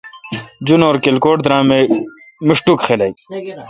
جنور 0.67 0.95
کلکوٹ 1.05 1.37
درام 1.45 1.67
اے 1.73 1.81
میشٹوک 2.47 2.79
خلق۔ 2.87 3.13